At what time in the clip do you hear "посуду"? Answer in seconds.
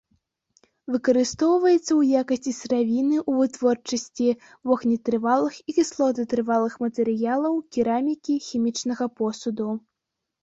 9.21-9.69